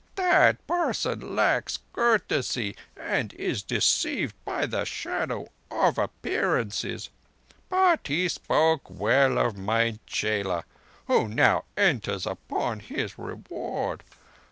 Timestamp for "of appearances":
5.69-7.11